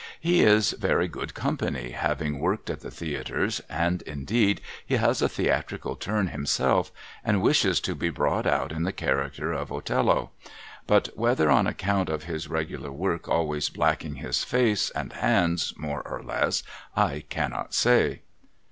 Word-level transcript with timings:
He 0.19 0.41
is 0.43 0.71
very 0.71 1.07
good 1.07 1.35
company, 1.35 1.91
having 1.91 2.39
worked 2.39 2.71
at 2.71 2.79
the 2.79 2.89
theatres, 2.89 3.61
and, 3.69 4.01
indeed, 4.01 4.59
he 4.83 4.95
has 4.95 5.21
a 5.21 5.29
theatrical 5.29 5.95
turn 5.95 6.29
himself, 6.29 6.91
and 7.23 7.39
wishes 7.39 7.79
to 7.81 7.93
be 7.93 8.09
brought 8.09 8.47
out 8.47 8.71
in 8.71 8.81
the 8.81 8.93
character 8.93 9.51
of 9.53 9.69
Othello; 9.69 10.31
but 10.87 11.09
whether 11.15 11.51
on 11.51 11.67
account 11.67 12.09
of 12.09 12.23
his 12.23 12.47
regular 12.47 12.91
work 12.91 13.27
always 13.29 13.69
blacking 13.69 14.15
his 14.15 14.43
face 14.43 14.89
and 14.95 15.13
hands 15.13 15.71
more 15.77 16.01
or 16.07 16.23
less, 16.23 16.63
I 16.97 17.19
cannot 17.29 17.75
say. 17.75 18.23